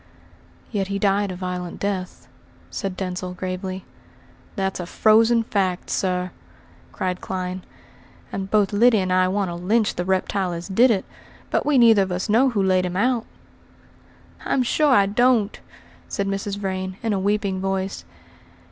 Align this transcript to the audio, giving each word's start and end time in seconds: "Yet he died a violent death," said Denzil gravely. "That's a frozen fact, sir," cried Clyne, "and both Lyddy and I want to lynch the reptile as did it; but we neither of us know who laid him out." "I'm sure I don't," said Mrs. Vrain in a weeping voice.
"Yet 0.71 0.87
he 0.87 0.97
died 0.97 1.31
a 1.31 1.35
violent 1.35 1.79
death," 1.79 2.27
said 2.71 2.97
Denzil 2.97 3.35
gravely. 3.35 3.85
"That's 4.55 4.79
a 4.79 4.87
frozen 4.87 5.43
fact, 5.43 5.91
sir," 5.91 6.31
cried 6.91 7.21
Clyne, 7.21 7.61
"and 8.31 8.49
both 8.49 8.73
Lyddy 8.73 8.97
and 8.97 9.13
I 9.13 9.27
want 9.27 9.49
to 9.51 9.53
lynch 9.53 9.93
the 9.93 10.03
reptile 10.03 10.53
as 10.53 10.67
did 10.67 10.89
it; 10.89 11.05
but 11.51 11.67
we 11.67 11.77
neither 11.77 12.01
of 12.01 12.11
us 12.11 12.29
know 12.29 12.49
who 12.49 12.63
laid 12.63 12.87
him 12.87 12.97
out." 12.97 13.27
"I'm 14.43 14.63
sure 14.63 14.89
I 14.91 15.05
don't," 15.05 15.59
said 16.07 16.25
Mrs. 16.25 16.57
Vrain 16.57 16.97
in 17.03 17.13
a 17.13 17.19
weeping 17.19 17.61
voice. 17.61 18.03